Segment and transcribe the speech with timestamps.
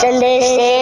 [0.00, 0.79] 真的是。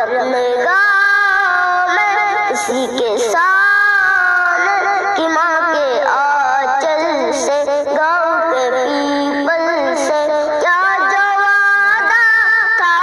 [0.00, 2.56] अपने गाँव में
[2.98, 4.76] के सामने
[5.16, 7.02] की माँ के आचल
[7.40, 7.58] से
[7.94, 9.66] गाँव के पीपल
[10.04, 10.20] से
[10.60, 10.80] क्या
[11.10, 12.24] जो वादा
[12.80, 12.94] था?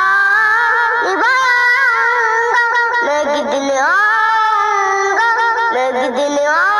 [1.03, 2.63] निभाऊँगा,
[3.06, 3.22] मैं
[3.78, 5.29] आऊँगा
[5.74, 5.90] मैं
[6.46, 6.76] आऊँगा।